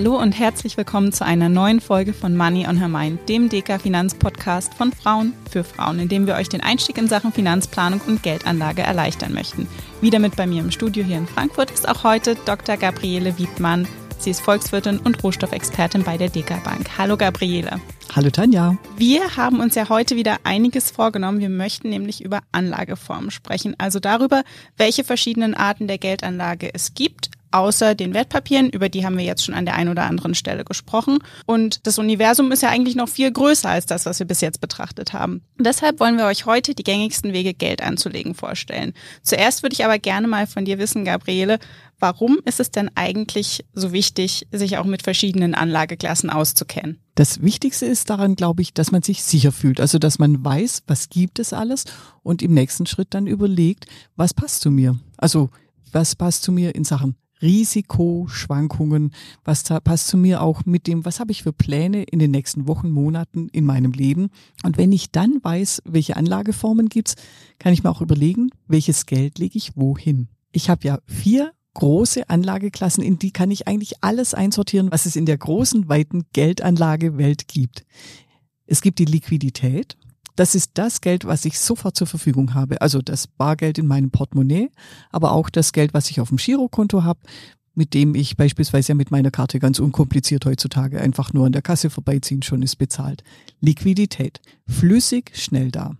[0.00, 3.78] Hallo und herzlich willkommen zu einer neuen Folge von Money on Her Mind, dem DK
[3.78, 8.22] Finanzpodcast von Frauen für Frauen, in dem wir euch den Einstieg in Sachen Finanzplanung und
[8.22, 9.68] Geldanlage erleichtern möchten.
[10.00, 12.78] Wieder mit bei mir im Studio hier in Frankfurt ist auch heute Dr.
[12.78, 13.86] Gabriele Wiedmann.
[14.16, 16.96] Sie ist Volkswirtin und Rohstoffexpertin bei der DK Bank.
[16.96, 17.78] Hallo Gabriele.
[18.16, 18.78] Hallo Tanja.
[18.96, 21.40] Wir haben uns ja heute wieder einiges vorgenommen.
[21.40, 24.44] Wir möchten nämlich über Anlageformen sprechen, also darüber,
[24.78, 29.44] welche verschiedenen Arten der Geldanlage es gibt, außer den Wertpapieren, über die haben wir jetzt
[29.44, 31.18] schon an der einen oder anderen Stelle gesprochen.
[31.46, 34.60] Und das Universum ist ja eigentlich noch viel größer als das, was wir bis jetzt
[34.60, 35.42] betrachtet haben.
[35.58, 38.94] Und deshalb wollen wir euch heute die gängigsten Wege, Geld anzulegen, vorstellen.
[39.22, 41.58] Zuerst würde ich aber gerne mal von dir wissen, Gabriele,
[41.98, 46.98] warum ist es denn eigentlich so wichtig, sich auch mit verschiedenen Anlageklassen auszukennen?
[47.14, 49.80] Das Wichtigste ist daran, glaube ich, dass man sich sicher fühlt.
[49.80, 51.84] Also, dass man weiß, was gibt es alles
[52.22, 54.98] und im nächsten Schritt dann überlegt, was passt zu mir?
[55.18, 55.50] Also,
[55.92, 59.12] was passt zu mir in Sachen Risikoschwankungen,
[59.44, 62.30] was da passt zu mir auch mit dem, was habe ich für Pläne in den
[62.30, 64.30] nächsten Wochen, Monaten in meinem Leben.
[64.62, 67.16] Und wenn ich dann weiß, welche Anlageformen gibt's,
[67.58, 70.28] kann ich mir auch überlegen, welches Geld lege ich wohin.
[70.52, 75.16] Ich habe ja vier große Anlageklassen, in die kann ich eigentlich alles einsortieren, was es
[75.16, 77.84] in der großen, weiten Geldanlagewelt gibt.
[78.66, 79.96] Es gibt die Liquidität,
[80.36, 82.80] das ist das Geld, was ich sofort zur Verfügung habe.
[82.80, 84.70] Also das Bargeld in meinem Portemonnaie,
[85.10, 87.20] aber auch das Geld, was ich auf dem Girokonto habe,
[87.74, 91.62] mit dem ich beispielsweise ja mit meiner Karte ganz unkompliziert heutzutage einfach nur an der
[91.62, 93.22] Kasse vorbeiziehen, schon ist bezahlt.
[93.60, 94.40] Liquidität.
[94.66, 95.96] Flüssig, schnell da.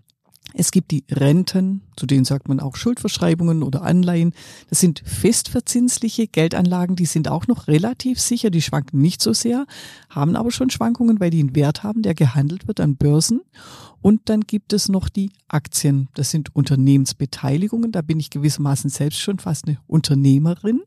[0.53, 4.33] Es gibt die Renten, zu denen sagt man auch Schuldverschreibungen oder Anleihen.
[4.69, 9.65] Das sind festverzinsliche Geldanlagen, die sind auch noch relativ sicher, die schwanken nicht so sehr,
[10.09, 13.41] haben aber schon Schwankungen, weil die einen Wert haben, der gehandelt wird an Börsen.
[14.01, 16.09] Und dann gibt es noch die Aktien.
[16.15, 17.91] Das sind Unternehmensbeteiligungen.
[17.91, 20.81] Da bin ich gewissermaßen selbst schon fast eine Unternehmerin.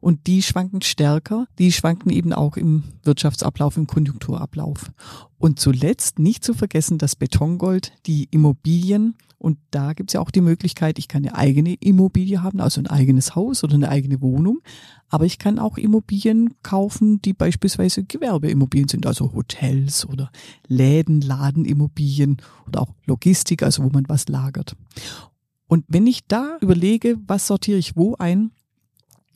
[0.00, 1.46] Und die schwanken stärker.
[1.58, 4.92] Die schwanken eben auch im Wirtschaftsablauf, im Konjunkturablauf.
[5.38, 9.16] Und zuletzt nicht zu vergessen das Betongold, die Immobilien.
[9.38, 12.80] Und da gibt es ja auch die Möglichkeit, ich kann eine eigene Immobilie haben, also
[12.80, 14.60] ein eigenes Haus oder eine eigene Wohnung.
[15.08, 20.30] Aber ich kann auch Immobilien kaufen, die beispielsweise Gewerbeimmobilien sind, also Hotels oder
[20.68, 22.36] Läden, Ladenimmobilien
[22.66, 24.76] oder auch Logistik, also wo man was lagert.
[25.66, 28.50] Und wenn ich da überlege, was sortiere ich wo ein,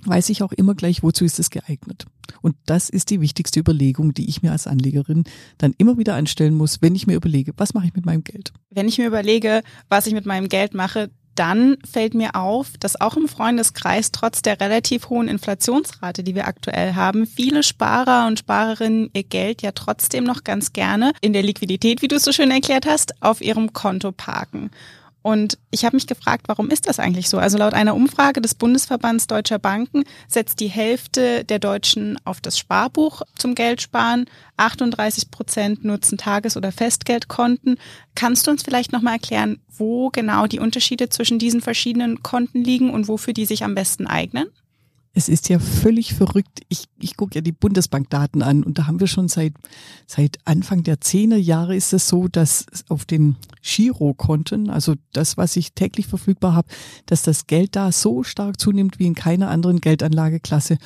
[0.04, 2.06] weiß ich auch immer gleich, wozu ist es geeignet.
[2.42, 5.24] Und das ist die wichtigste Überlegung, die ich mir als Anlegerin
[5.58, 8.52] dann immer wieder anstellen muss, wenn ich mir überlege, was mache ich mit meinem Geld?
[8.70, 13.00] Wenn ich mir überlege, was ich mit meinem Geld mache, dann fällt mir auf, dass
[13.00, 18.40] auch im Freundeskreis trotz der relativ hohen Inflationsrate, die wir aktuell haben, viele Sparer und
[18.40, 22.32] Sparerinnen ihr Geld ja trotzdem noch ganz gerne in der Liquidität, wie du es so
[22.32, 24.70] schön erklärt hast, auf ihrem Konto parken.
[25.26, 27.38] Und ich habe mich gefragt, warum ist das eigentlich so?
[27.38, 32.56] Also laut einer Umfrage des Bundesverbands Deutscher Banken setzt die Hälfte der Deutschen auf das
[32.56, 34.26] Sparbuch zum Geldsparen.
[34.56, 37.76] 38 Prozent nutzen Tages- oder Festgeldkonten.
[38.14, 42.90] Kannst du uns vielleicht nochmal erklären, wo genau die Unterschiede zwischen diesen verschiedenen Konten liegen
[42.90, 44.46] und wofür die sich am besten eignen?
[45.18, 46.60] Es ist ja völlig verrückt.
[46.68, 49.54] Ich, ich gucke ja die Bundesbankdaten an und da haben wir schon seit,
[50.06, 55.72] seit Anfang der Zehnerjahre ist es so, dass auf den Girokonten, also das, was ich
[55.72, 56.68] täglich verfügbar habe,
[57.06, 60.76] dass das Geld da so stark zunimmt wie in keiner anderen Geldanlageklasse.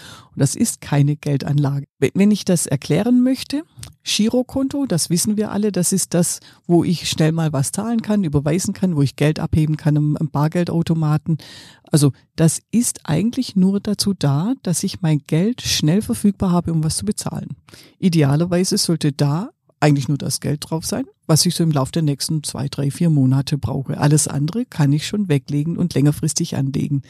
[0.41, 1.85] Das ist keine Geldanlage.
[1.99, 3.63] Wenn ich das erklären möchte,
[4.05, 8.25] Girokonto, das wissen wir alle, das ist das, wo ich schnell mal was zahlen kann,
[8.25, 11.37] überweisen kann, wo ich Geld abheben kann am Bargeldautomaten.
[11.83, 16.83] Also das ist eigentlich nur dazu da, dass ich mein Geld schnell verfügbar habe, um
[16.83, 17.59] was zu bezahlen.
[17.99, 22.03] Idealerweise sollte da eigentlich nur das Geld drauf sein, was ich so im Laufe der
[22.03, 23.99] nächsten zwei, drei, vier Monate brauche.
[23.99, 27.03] Alles andere kann ich schon weglegen und längerfristig anlegen.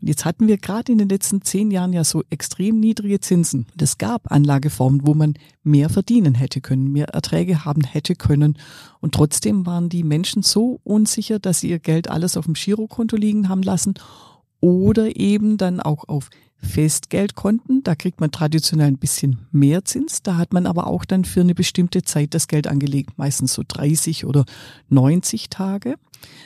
[0.00, 3.66] Und jetzt hatten wir gerade in den letzten zehn Jahren ja so extrem niedrige Zinsen.
[3.80, 5.34] Es gab Anlageformen, wo man
[5.64, 8.56] mehr verdienen hätte können, mehr Erträge haben hätte können.
[9.00, 13.16] Und trotzdem waren die Menschen so unsicher, dass sie ihr Geld alles auf dem Girokonto
[13.16, 13.94] liegen haben lassen
[14.60, 17.82] oder eben dann auch auf Festgeldkonten.
[17.82, 20.22] Da kriegt man traditionell ein bisschen mehr Zins.
[20.22, 23.62] Da hat man aber auch dann für eine bestimmte Zeit das Geld angelegt, meistens so
[23.66, 24.44] 30 oder
[24.88, 25.96] 90 Tage.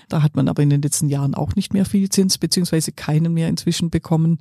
[0.08, 3.32] Da hat man aber in den letzten Jahren auch nicht mehr viel Zins, beziehungsweise keinen
[3.32, 4.38] mehr inzwischen bekommen.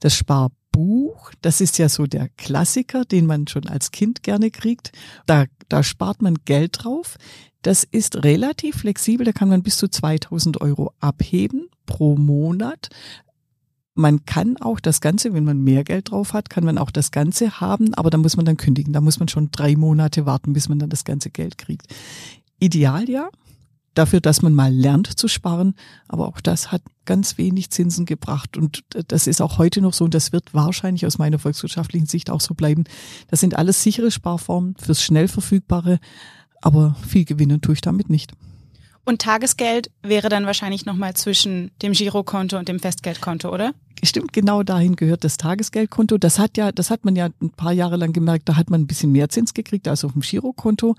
[0.00, 4.92] Das Sparbuch, das ist ja so der Klassiker, den man schon als Kind gerne kriegt.
[5.26, 7.18] Da, da spart man Geld drauf.
[7.60, 12.88] Das ist relativ flexibel, da kann man bis zu 2000 Euro abheben pro Monat
[13.94, 17.10] man kann auch das Ganze, wenn man mehr Geld drauf hat, kann man auch das
[17.10, 18.92] Ganze haben, aber da muss man dann kündigen.
[18.92, 21.86] Da muss man schon drei Monate warten, bis man dann das ganze Geld kriegt.
[22.58, 23.28] Ideal ja,
[23.94, 25.74] dafür, dass man mal lernt zu sparen,
[26.08, 30.04] aber auch das hat ganz wenig Zinsen gebracht und das ist auch heute noch so
[30.04, 32.84] und das wird wahrscheinlich aus meiner volkswirtschaftlichen Sicht auch so bleiben.
[33.28, 35.98] Das sind alles sichere Sparformen fürs schnell verfügbare,
[36.62, 38.32] aber viel gewinnen tue ich damit nicht.
[39.04, 43.72] Und Tagesgeld wäre dann wahrscheinlich nochmal zwischen dem Girokonto und dem Festgeldkonto, oder?
[44.04, 46.18] Stimmt, genau dahin gehört das Tagesgeldkonto.
[46.18, 48.82] Das hat ja, das hat man ja ein paar Jahre lang gemerkt, da hat man
[48.82, 50.96] ein bisschen mehr Zins gekriegt als auf dem Girokonto.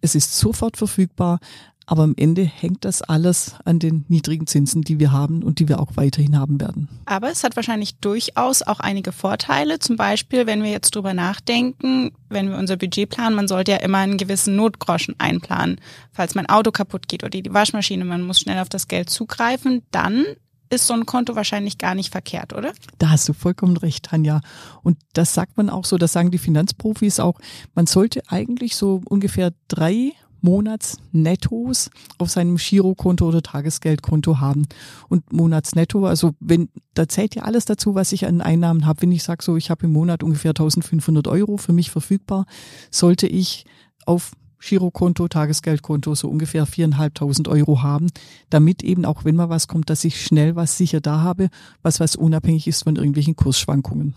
[0.00, 1.38] Es ist sofort verfügbar.
[1.86, 5.68] Aber am Ende hängt das alles an den niedrigen Zinsen, die wir haben und die
[5.68, 6.88] wir auch weiterhin haben werden.
[7.04, 9.78] Aber es hat wahrscheinlich durchaus auch einige Vorteile.
[9.78, 13.78] Zum Beispiel, wenn wir jetzt drüber nachdenken, wenn wir unser Budget planen, man sollte ja
[13.78, 15.80] immer einen gewissen Notgroschen einplanen.
[16.12, 19.82] Falls mein Auto kaputt geht oder die Waschmaschine, man muss schnell auf das Geld zugreifen,
[19.90, 20.24] dann
[20.70, 22.72] ist so ein Konto wahrscheinlich gar nicht verkehrt, oder?
[22.98, 24.40] Da hast du vollkommen recht, Tanja.
[24.82, 27.38] Und das sagt man auch so, das sagen die Finanzprofis auch.
[27.74, 30.12] Man sollte eigentlich so ungefähr drei
[30.44, 34.66] Monatsnettos auf seinem Girokonto oder Tagesgeldkonto haben.
[35.08, 39.02] Und Monatsnetto, also wenn, da zählt ja alles dazu, was ich an Einnahmen habe.
[39.02, 42.44] Wenn ich sage so, ich habe im Monat ungefähr 1500 Euro für mich verfügbar,
[42.90, 43.64] sollte ich
[44.04, 48.08] auf Girokonto, Tagesgeldkonto so ungefähr viereinhalbtausend Euro haben,
[48.50, 51.48] damit eben auch wenn mal was kommt, dass ich schnell was sicher da habe,
[51.82, 54.14] was was unabhängig ist von irgendwelchen Kursschwankungen.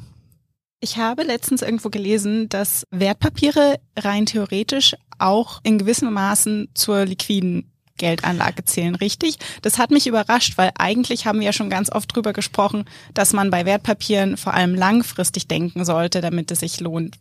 [0.79, 7.71] Ich habe letztens irgendwo gelesen, dass Wertpapiere rein theoretisch auch in gewissem Maßen zur liquiden
[7.97, 9.38] Geldanlage zählen, richtig?
[9.63, 12.85] Das hat mich überrascht, weil eigentlich haben wir ja schon ganz oft drüber gesprochen,
[13.15, 17.18] dass man bei Wertpapieren vor allem langfristig denken sollte, damit es sich lohnt.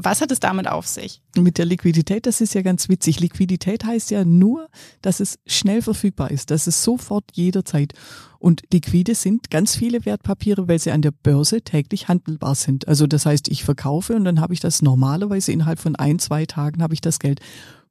[0.00, 1.22] Was hat es damit auf sich?
[1.36, 3.18] Mit der Liquidität, das ist ja ganz witzig.
[3.18, 4.68] Liquidität heißt ja nur,
[5.02, 7.94] dass es schnell verfügbar ist, dass es sofort jederzeit.
[8.38, 12.86] Und liquide sind ganz viele Wertpapiere, weil sie an der Börse täglich handelbar sind.
[12.86, 16.46] Also das heißt, ich verkaufe und dann habe ich das normalerweise innerhalb von ein, zwei
[16.46, 17.40] Tagen habe ich das Geld.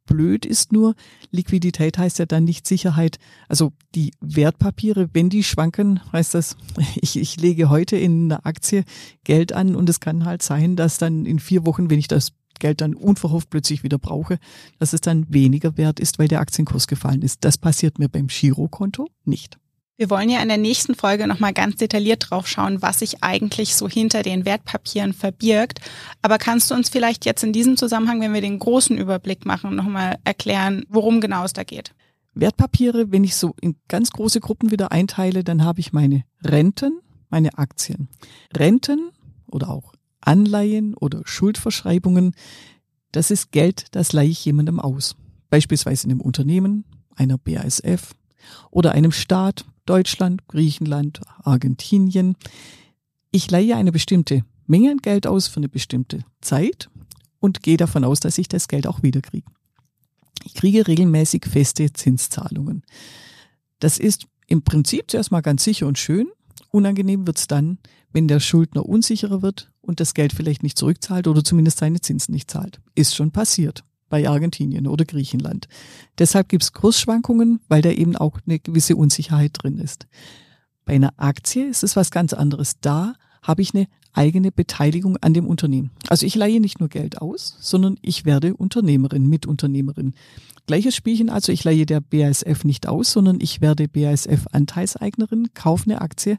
[0.08, 0.96] Blöd ist nur,
[1.30, 3.20] Liquidität heißt ja dann nicht Sicherheit.
[3.48, 6.58] Also die Wertpapiere, wenn die schwanken, heißt das,
[6.96, 8.84] ich, ich lege heute in eine Aktie
[9.24, 12.32] Geld an und es kann halt sein, dass dann in vier Wochen, wenn ich das
[12.60, 14.40] Geld dann unverhofft plötzlich wieder brauche,
[14.80, 17.46] dass es dann weniger wert ist, weil der Aktienkurs gefallen ist.
[17.46, 19.60] Das passiert mir beim Girokonto nicht.
[20.00, 23.76] Wir wollen ja in der nächsten Folge nochmal ganz detailliert drauf schauen, was sich eigentlich
[23.76, 25.82] so hinter den Wertpapieren verbirgt.
[26.22, 29.76] Aber kannst du uns vielleicht jetzt in diesem Zusammenhang, wenn wir den großen Überblick machen,
[29.76, 31.96] nochmal erklären, worum genau es da geht?
[32.36, 37.00] Wertpapiere, wenn ich so in ganz große Gruppen wieder einteile, dann habe ich meine Renten,
[37.30, 38.08] meine Aktien.
[38.56, 39.10] Renten
[39.48, 42.36] oder auch Anleihen oder Schuldverschreibungen,
[43.12, 45.16] das ist Geld, das leihe ich jemandem aus.
[45.50, 46.86] Beispielsweise in einem Unternehmen,
[47.16, 48.14] einer BASF
[48.70, 52.36] oder einem Staat, Deutschland, Griechenland, Argentinien.
[53.32, 56.90] Ich leihe eine bestimmte Menge an Geld aus für eine bestimmte Zeit
[57.40, 59.50] und gehe davon aus, dass ich das Geld auch wiederkriege.
[60.44, 62.84] Ich kriege regelmäßig feste Zinszahlungen.
[63.80, 66.28] Das ist im Prinzip zuerst mal ganz sicher und schön.
[66.70, 67.80] Unangenehm wird's dann,
[68.12, 72.34] wenn der Schuldner unsicherer wird und das Geld vielleicht nicht zurückzahlt oder zumindest seine Zinsen
[72.34, 72.82] nicht zahlt.
[72.94, 75.68] Ist schon passiert bei Argentinien oder Griechenland.
[76.18, 80.08] Deshalb gibt es Kursschwankungen, weil da eben auch eine gewisse Unsicherheit drin ist.
[80.86, 82.80] Bei einer Aktie ist es was ganz anderes.
[82.80, 85.92] Da habe ich eine eigene Beteiligung an dem Unternehmen.
[86.10, 90.14] Also ich leihe nicht nur Geld aus, sondern ich werde Unternehmerin, Mitunternehmerin.
[90.68, 95.86] Gleiches Spielchen, also ich leihe der BASF nicht aus, sondern ich werde BASF Anteilseignerin, kaufe
[95.86, 96.38] eine Aktie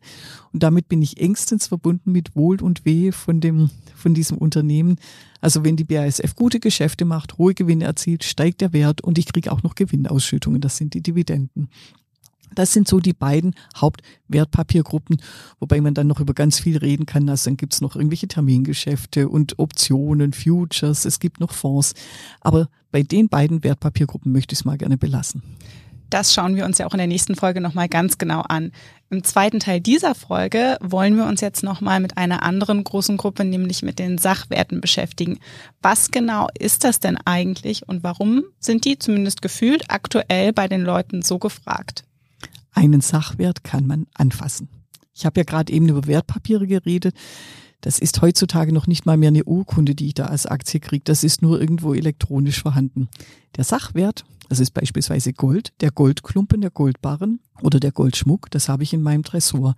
[0.53, 4.97] und damit bin ich engstens verbunden mit Wohl und Wehe von dem, von diesem Unternehmen.
[5.41, 9.33] Also wenn die BASF gute Geschäfte macht, hohe Gewinne erzielt, steigt der Wert und ich
[9.33, 10.61] kriege auch noch Gewinnausschüttungen.
[10.61, 11.71] Das sind die Dividenden.
[12.55, 15.21] Das sind so die beiden Hauptwertpapiergruppen,
[15.61, 17.29] wobei man dann noch über ganz viel reden kann.
[17.29, 21.95] Also dann gibt's noch irgendwelche Termingeschäfte und Optionen, Futures, es gibt noch Fonds.
[22.41, 25.43] Aber bei den beiden Wertpapiergruppen möchte ich es mal gerne belassen.
[26.11, 28.73] Das schauen wir uns ja auch in der nächsten Folge nochmal ganz genau an.
[29.11, 33.45] Im zweiten Teil dieser Folge wollen wir uns jetzt nochmal mit einer anderen großen Gruppe,
[33.45, 35.39] nämlich mit den Sachwerten beschäftigen.
[35.83, 40.83] Was genau ist das denn eigentlich und warum sind die zumindest gefühlt aktuell bei den
[40.83, 42.05] Leuten so gefragt?
[42.79, 44.69] Einen Sachwert kann man anfassen.
[45.13, 47.15] Ich habe ja gerade eben über Wertpapiere geredet.
[47.81, 51.03] Das ist heutzutage noch nicht mal mehr eine Urkunde, die ich da als Aktie kriege.
[51.05, 53.09] Das ist nur irgendwo elektronisch vorhanden.
[53.57, 58.85] Der Sachwert, das ist beispielsweise Gold, der Goldklumpen, der Goldbarren oder der Goldschmuck, das habe
[58.85, 59.75] ich in meinem Tresor.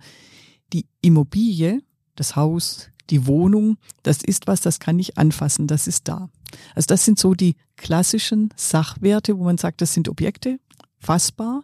[0.73, 1.81] Die Immobilie,
[2.15, 6.29] das Haus, die Wohnung, das ist was, das kann ich anfassen, das ist da.
[6.75, 10.59] Also das sind so die klassischen Sachwerte, wo man sagt, das sind Objekte,
[11.01, 11.63] fassbar.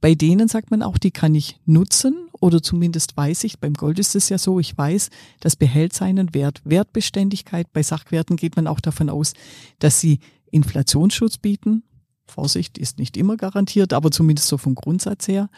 [0.00, 3.98] Bei denen sagt man auch, die kann ich nutzen oder zumindest weiß ich, beim Gold
[3.98, 5.10] ist es ja so, ich weiß,
[5.40, 6.60] das behält seinen Wert.
[6.64, 9.32] Wertbeständigkeit, bei Sachwerten geht man auch davon aus,
[9.78, 11.82] dass sie Inflationsschutz bieten.
[12.26, 15.48] Vorsicht ist nicht immer garantiert, aber zumindest so vom Grundsatz her.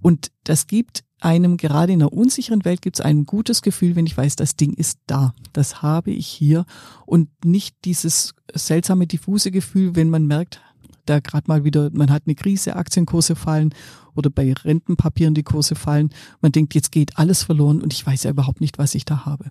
[0.00, 4.06] Und das gibt einem, gerade in einer unsicheren Welt, gibt es ein gutes Gefühl, wenn
[4.06, 5.34] ich weiß, das Ding ist da.
[5.52, 6.66] Das habe ich hier.
[7.06, 10.60] Und nicht dieses seltsame, diffuse Gefühl, wenn man merkt,
[11.06, 13.74] da gerade mal wieder, man hat eine Krise, Aktienkurse fallen
[14.14, 16.10] oder bei Rentenpapieren die Kurse fallen.
[16.40, 19.24] Man denkt, jetzt geht alles verloren und ich weiß ja überhaupt nicht, was ich da
[19.24, 19.50] habe.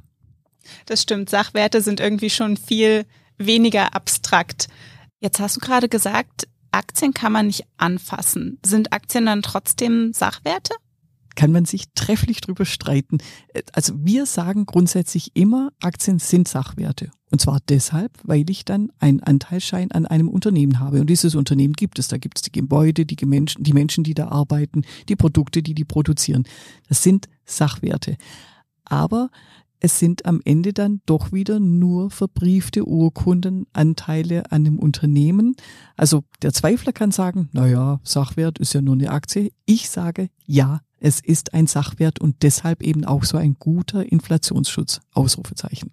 [0.86, 1.30] Das stimmt.
[1.30, 3.06] Sachwerte sind irgendwie schon viel
[3.38, 4.68] weniger abstrakt.
[5.20, 8.60] Jetzt hast du gerade gesagt, Aktien kann man nicht anfassen.
[8.66, 10.74] Sind Aktien dann trotzdem Sachwerte?
[11.36, 13.20] Kann man sich trefflich drüber streiten.
[13.74, 17.12] Also wir sagen grundsätzlich immer, Aktien sind Sachwerte.
[17.32, 21.01] Und zwar deshalb, weil ich dann einen Anteilsschein an einem Unternehmen habe.
[21.01, 22.08] Und dieses Unternehmen gibt es.
[22.08, 25.74] Da gibt es die Gebäude, die Menschen, die Menschen, die da arbeiten, die Produkte, die
[25.74, 26.44] die produzieren.
[26.88, 28.18] Das sind Sachwerte.
[28.86, 29.30] Aber
[29.80, 35.56] es sind am Ende dann doch wieder nur verbriefte Urkundenanteile an dem Unternehmen.
[35.98, 39.51] Also der Zweifler kann sagen, na ja, Sachwert ist ja nur eine Aktie.
[39.65, 45.02] Ich sage, ja, es ist ein Sachwert und deshalb eben auch so ein guter Inflationsschutz.
[45.14, 45.92] Ausrufezeichen.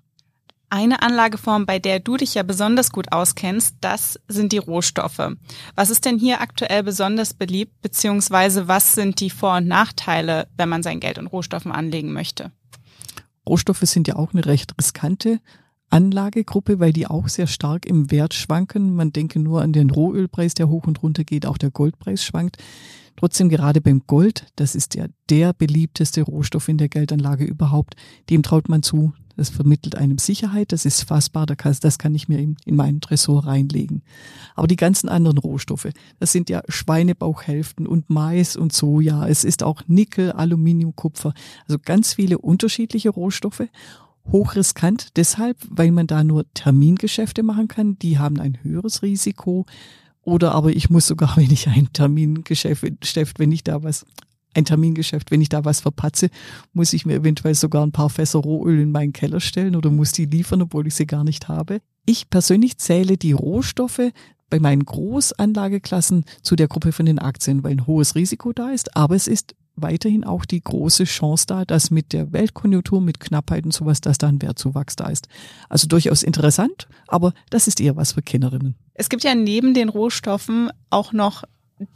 [0.70, 5.36] Eine Anlageform, bei der du dich ja besonders gut auskennst, das sind die Rohstoffe.
[5.74, 10.70] Was ist denn hier aktuell besonders beliebt, beziehungsweise was sind die Vor- und Nachteile, wenn
[10.70, 12.52] man sein Geld in Rohstoffen anlegen möchte?
[13.46, 15.40] Rohstoffe sind ja auch eine recht riskante
[15.90, 18.94] Anlagegruppe, weil die auch sehr stark im Wert schwanken.
[18.94, 22.56] Man denke nur an den Rohölpreis, der hoch und runter geht, auch der Goldpreis schwankt.
[23.22, 27.94] Trotzdem gerade beim Gold, das ist ja der beliebteste Rohstoff in der Geldanlage überhaupt,
[28.30, 29.12] dem traut man zu.
[29.36, 34.02] Das vermittelt einem Sicherheit, das ist fassbar, das kann ich mir in, meinen Tresor reinlegen.
[34.56, 35.86] Aber die ganzen anderen Rohstoffe,
[36.18, 41.32] das sind ja Schweinebauchhälften und Mais und Soja, es ist auch Nickel, Aluminium, Kupfer,
[41.68, 43.68] also ganz viele unterschiedliche Rohstoffe
[44.30, 47.98] hochriskant deshalb, weil man da nur Termingeschäfte machen kann.
[47.98, 49.66] Die haben ein höheres Risiko.
[50.22, 54.04] Oder aber ich muss sogar, wenn ich ein Termingeschäft, wenn ich da was,
[54.54, 56.28] ein Termingeschäft, wenn ich da was verpatze,
[56.72, 60.12] muss ich mir eventuell sogar ein paar Fässer Rohöl in meinen Keller stellen oder muss
[60.12, 61.80] die liefern, obwohl ich sie gar nicht habe.
[62.04, 64.10] Ich persönlich zähle die Rohstoffe
[64.50, 68.94] bei meinen Großanlageklassen zu der Gruppe von den Aktien, weil ein hohes Risiko da ist,
[68.96, 73.64] aber es ist weiterhin auch die große Chance da, dass mit der Weltkonjunktur, mit Knappheit
[73.64, 75.28] und sowas, dass da ein Wertzuwachs da ist.
[75.68, 78.74] Also durchaus interessant, aber das ist eher was für Kennerinnen.
[78.94, 81.44] Es gibt ja neben den Rohstoffen auch noch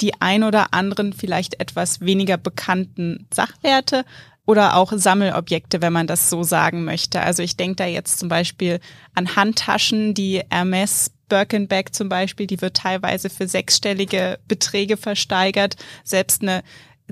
[0.01, 4.05] die ein oder anderen vielleicht etwas weniger bekannten Sachwerte
[4.45, 7.21] oder auch Sammelobjekte, wenn man das so sagen möchte.
[7.21, 8.81] Also ich denke da jetzt zum Beispiel
[9.15, 15.77] an Handtaschen, die Hermes Birkenback zum Beispiel, die wird teilweise für sechsstellige Beträge versteigert.
[16.05, 16.63] Selbst eine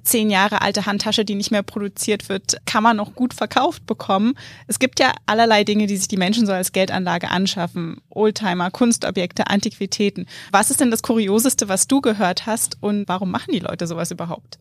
[0.02, 4.34] zehn Jahre alte Handtasche, die nicht mehr produziert wird, kann man noch gut verkauft bekommen.
[4.66, 8.00] Es gibt ja allerlei Dinge, die sich die Menschen so als Geldanlage anschaffen.
[8.10, 10.26] Oldtimer, Kunstobjekte, Antiquitäten.
[10.50, 14.10] Was ist denn das Kurioseste, was du gehört hast und warum machen die Leute sowas
[14.10, 14.58] überhaupt?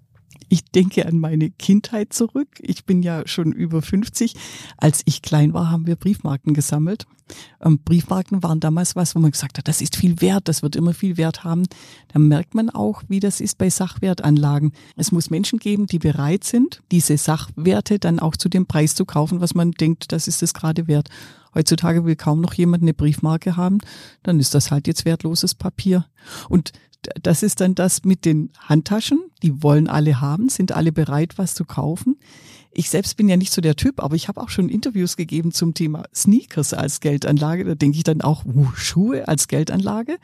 [0.53, 2.47] Ich denke an meine Kindheit zurück.
[2.59, 4.35] Ich bin ja schon über 50.
[4.77, 7.07] Als ich klein war, haben wir Briefmarken gesammelt.
[7.59, 10.75] Ähm, Briefmarken waren damals was, wo man gesagt hat, das ist viel wert, das wird
[10.75, 11.63] immer viel Wert haben.
[12.09, 14.73] Da merkt man auch, wie das ist bei Sachwertanlagen.
[14.95, 19.05] Es muss Menschen geben, die bereit sind, diese Sachwerte dann auch zu dem Preis zu
[19.05, 21.09] kaufen, was man denkt, das ist es gerade wert.
[21.55, 23.79] Heutzutage will kaum noch jemand eine Briefmarke haben,
[24.21, 26.05] dann ist das halt jetzt wertloses Papier.
[26.47, 26.73] Und
[27.21, 29.19] das ist dann das mit den Handtaschen.
[29.41, 32.17] Die wollen alle haben, sind alle bereit, was zu kaufen.
[32.71, 35.51] Ich selbst bin ja nicht so der Typ, aber ich habe auch schon Interviews gegeben
[35.51, 37.65] zum Thema Sneakers als Geldanlage.
[37.65, 40.17] Da denke ich dann auch, uh, Schuhe als Geldanlage.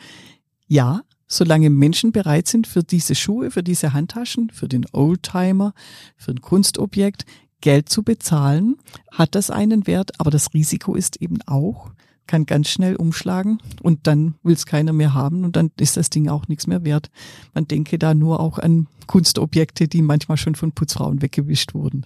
[0.68, 5.74] Ja, solange Menschen bereit sind für diese Schuhe, für diese Handtaschen, für den Oldtimer,
[6.18, 7.26] für ein Kunstobjekt
[7.62, 8.78] Geld zu bezahlen,
[9.12, 11.92] hat das einen Wert, aber das Risiko ist eben auch,
[12.30, 16.12] kann ganz schnell umschlagen und dann will es keiner mehr haben und dann ist das
[16.12, 17.10] Ding auch nichts mehr wert.
[17.56, 22.06] Man denke da nur auch an Kunstobjekte, die manchmal schon von Putzfrauen weggewischt wurden.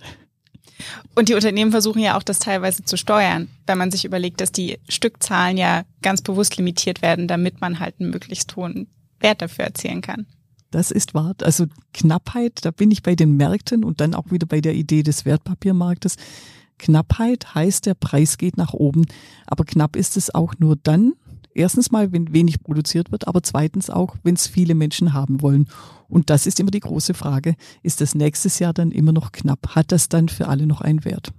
[1.13, 4.53] Und die Unternehmen versuchen ja auch das teilweise zu steuern, wenn man sich überlegt, dass
[4.53, 8.87] die Stückzahlen ja ganz bewusst limitiert werden, damit man halt einen möglichst hohen
[9.19, 10.25] Wert dafür erzielen kann.
[10.71, 11.35] Das ist wahr.
[11.41, 15.03] Also Knappheit, da bin ich bei den Märkten und dann auch wieder bei der Idee
[15.03, 16.15] des Wertpapiermarktes.
[16.77, 19.05] Knappheit heißt, der Preis geht nach oben.
[19.45, 21.13] Aber knapp ist es auch nur dann,
[21.53, 25.67] erstens mal, wenn wenig produziert wird, aber zweitens auch, wenn es viele Menschen haben wollen.
[26.07, 27.55] Und das ist immer die große Frage.
[27.81, 29.75] Ist das nächstes Jahr dann immer noch knapp?
[29.75, 31.33] Hat das dann für alle noch einen Wert?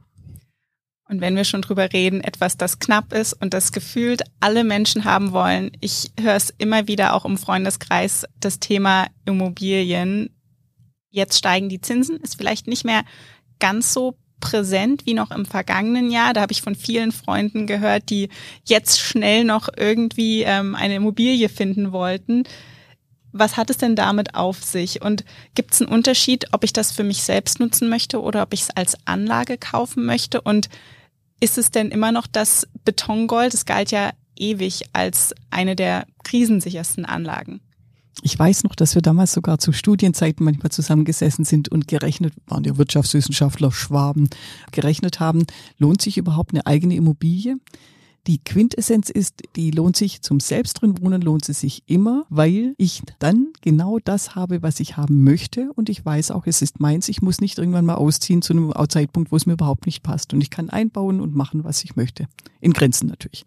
[1.09, 5.05] Und wenn wir schon drüber reden, etwas, das knapp ist und das gefühlt alle Menschen
[5.05, 5.71] haben wollen.
[5.81, 10.31] Ich höre es immer wieder auch im Freundeskreis, das Thema Immobilien.
[11.11, 13.05] Jetzt steigen die Zinsen, ist vielleicht nicht mehr
[13.61, 16.35] ganz so präsent wie noch im vergangenen Jahr.
[16.35, 18.29] Da habe ich von vielen Freunden gehört, die
[18.65, 22.45] jetzt schnell noch irgendwie ähm, eine Immobilie finden wollten.
[23.33, 25.01] Was hat es denn damit auf sich?
[25.01, 25.25] Und
[25.55, 28.61] gibt es einen Unterschied, ob ich das für mich selbst nutzen möchte oder ob ich
[28.61, 30.43] es als Anlage kaufen möchte?
[30.43, 30.69] Und
[31.41, 33.55] ist es denn immer noch das Betongold?
[33.55, 37.61] Es galt ja ewig als eine der krisensichersten Anlagen.
[38.23, 42.65] Ich weiß noch, dass wir damals sogar zu Studienzeiten manchmal zusammengesessen sind und gerechnet, waren
[42.65, 44.31] ja Wirtschaftswissenschaftler, Schwaben,
[44.73, 45.45] gerechnet haben,
[45.79, 47.57] lohnt sich überhaupt eine eigene Immobilie?
[48.27, 52.75] Die Quintessenz ist, die lohnt sich zum selbst drin wohnen, lohnt sie sich immer, weil
[52.79, 56.81] ich dann genau das habe, was ich haben möchte und ich weiß auch, es ist
[56.81, 57.11] meins.
[57.11, 60.33] Ich muss nicht irgendwann mal ausziehen zu einem Zeitpunkt, wo es mir überhaupt nicht passt
[60.33, 62.27] und ich kann einbauen und machen, was ich möchte.
[62.63, 63.45] In Grenzen natürlich.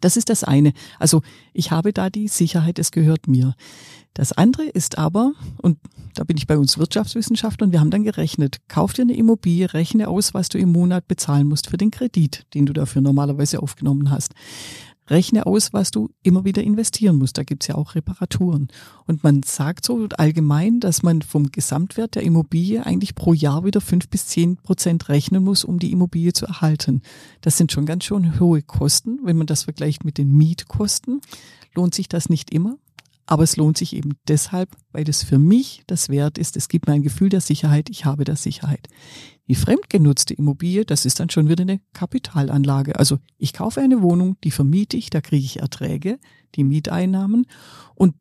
[0.00, 0.72] Das ist das eine.
[0.98, 3.54] Also ich habe da die Sicherheit, es gehört mir.
[4.14, 5.78] Das andere ist aber, und
[6.14, 10.08] da bin ich bei uns Wirtschaftswissenschaftlern, wir haben dann gerechnet, kauf dir eine Immobilie, rechne
[10.08, 14.10] aus, was du im Monat bezahlen musst für den Kredit, den du dafür normalerweise aufgenommen
[14.10, 14.34] hast.
[15.10, 17.38] Rechne aus, was du immer wieder investieren musst.
[17.38, 18.68] Da gibt's ja auch Reparaturen.
[19.06, 23.80] Und man sagt so allgemein, dass man vom Gesamtwert der Immobilie eigentlich pro Jahr wieder
[23.80, 27.02] fünf bis zehn Prozent rechnen muss, um die Immobilie zu erhalten.
[27.40, 29.20] Das sind schon ganz schön hohe Kosten.
[29.24, 31.20] Wenn man das vergleicht mit den Mietkosten,
[31.74, 32.76] lohnt sich das nicht immer.
[33.26, 36.56] Aber es lohnt sich eben deshalb, weil es für mich das Wert ist.
[36.56, 37.90] Es gibt mir ein Gefühl der Sicherheit.
[37.90, 38.88] Ich habe der Sicherheit.
[39.48, 42.98] Die fremdgenutzte Immobilie, das ist dann schon wieder eine Kapitalanlage.
[42.98, 46.18] Also ich kaufe eine Wohnung, die vermiete ich, da kriege ich Erträge,
[46.54, 47.46] die Mieteinnahmen
[47.94, 48.14] und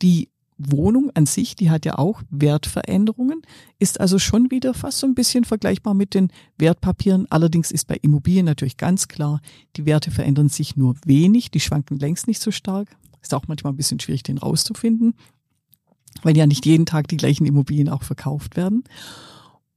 [0.00, 3.42] die Wohnung an sich, die hat ja auch Wertveränderungen,
[3.78, 7.26] ist also schon wieder fast so ein bisschen vergleichbar mit den Wertpapieren.
[7.30, 9.40] Allerdings ist bei Immobilien natürlich ganz klar,
[9.76, 12.96] die Werte verändern sich nur wenig, die schwanken längst nicht so stark.
[13.22, 15.14] Ist auch manchmal ein bisschen schwierig, den rauszufinden,
[16.22, 18.84] weil ja nicht jeden Tag die gleichen Immobilien auch verkauft werden.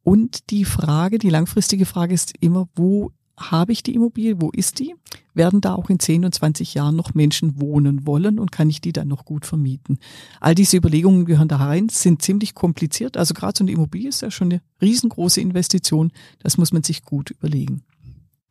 [0.04, 4.80] Und die Frage, die langfristige Frage ist immer, wo habe ich die Immobilie, wo ist
[4.80, 4.96] die?
[5.34, 8.82] Werden da auch in 10 und 20 Jahren noch Menschen wohnen wollen und kann ich
[8.82, 9.98] die dann noch gut vermieten?
[10.40, 13.18] All diese Überlegungen gehören da rein, sind ziemlich kompliziert.
[13.18, 16.12] Also gerade so eine Immobilie ist ja schon eine riesengroße Investition.
[16.40, 17.84] Das muss man sich gut überlegen.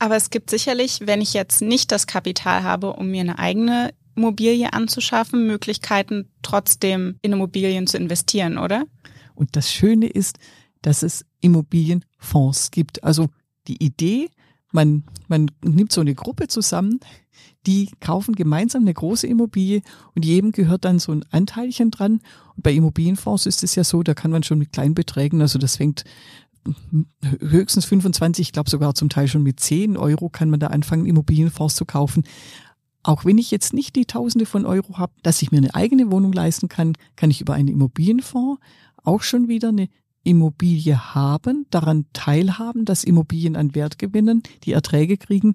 [0.01, 3.95] Aber es gibt sicherlich, wenn ich jetzt nicht das Kapital habe, um mir eine eigene
[4.17, 8.85] Immobilie anzuschaffen, Möglichkeiten trotzdem in Immobilien zu investieren, oder?
[9.37, 10.39] Und das Schöne ist,
[10.83, 13.05] dass es Immobilienfonds gibt.
[13.05, 13.29] Also
[13.69, 14.31] die Idee,
[14.73, 17.01] man, man nimmt so eine Gruppe zusammen,
[17.67, 19.83] die kaufen gemeinsam eine große Immobilie
[20.15, 22.21] und jedem gehört dann so ein Anteilchen dran.
[22.57, 25.59] Und bei Immobilienfonds ist es ja so, da kann man schon mit kleinen Beträgen, also
[25.59, 26.05] das fängt
[27.41, 31.07] höchstens 25, ich glaube sogar zum Teil schon mit 10 Euro kann man da anfangen,
[31.07, 32.25] Immobilienfonds zu kaufen.
[33.03, 36.13] Auch wenn ich jetzt nicht die Tausende von Euro habe, dass ich mir eine eigene
[36.13, 38.61] Wohnung leisten kann, kann ich über einen Immobilienfonds
[39.03, 39.89] auch schon wieder eine
[40.25, 45.55] Immobilie haben, daran teilhaben, dass Immobilien an Wert gewinnen, die Erträge kriegen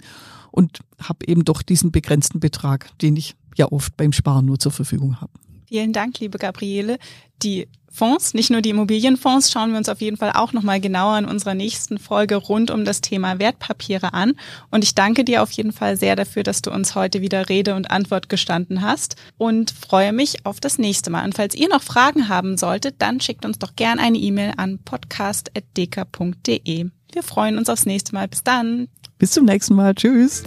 [0.52, 4.72] und habe eben doch diesen begrenzten Betrag, den ich ja oft beim Sparen nur zur
[4.72, 5.32] Verfügung habe.
[5.68, 6.98] Vielen Dank, liebe Gabriele.
[7.44, 11.18] Die Fonds, nicht nur die Immobilienfonds, schauen wir uns auf jeden Fall auch nochmal genauer
[11.18, 14.36] in unserer nächsten Folge rund um das Thema Wertpapiere an.
[14.70, 17.74] Und ich danke dir auf jeden Fall sehr dafür, dass du uns heute wieder Rede
[17.76, 21.26] und Antwort gestanden hast und freue mich auf das nächste Mal.
[21.26, 24.78] Und falls ihr noch Fragen haben solltet, dann schickt uns doch gern eine E-Mail an
[24.86, 26.90] podcast.deka.de.
[27.12, 28.28] Wir freuen uns aufs nächste Mal.
[28.28, 28.90] Bis dann.
[29.18, 29.96] Bis zum nächsten Mal.
[29.96, 30.44] Tschüss.